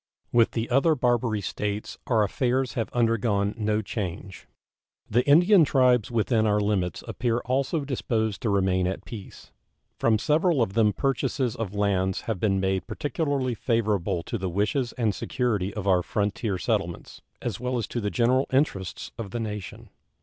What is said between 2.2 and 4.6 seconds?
affairs have undergone no change.